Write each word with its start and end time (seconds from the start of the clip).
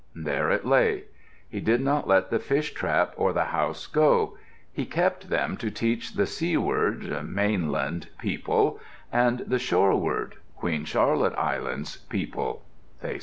There 0.15 0.49
it 0.49 0.65
lay. 0.65 1.03
He 1.47 1.59
did 1.59 1.79
not 1.79 2.07
let 2.07 2.31
the 2.31 2.39
fish 2.39 2.73
trap 2.73 3.13
or 3.17 3.33
the 3.33 3.43
house 3.53 3.85
go. 3.85 4.35
He 4.73 4.83
kept 4.83 5.29
them 5.29 5.57
to 5.57 5.69
teach 5.69 6.13
the 6.15 6.25
Seaward 6.25 7.03
(mainland) 7.29 8.07
people 8.17 8.79
and 9.11 9.41
the 9.41 9.59
Shoreward 9.59 10.37
(Queen 10.55 10.85
Charlotte 10.85 11.35
Islands) 11.37 11.97
people, 11.97 12.63
they 13.03 13.19
say. 13.19 13.19